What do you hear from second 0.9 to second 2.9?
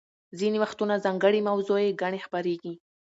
ځانګړې موضوعي ګڼې خپریږي.